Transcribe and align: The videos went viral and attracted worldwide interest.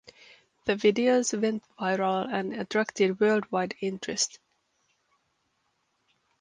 The 0.65 0.73
videos 0.73 1.39
went 1.39 1.63
viral 1.79 2.27
and 2.27 2.53
attracted 2.53 3.19
worldwide 3.19 3.75
interest. 3.81 4.39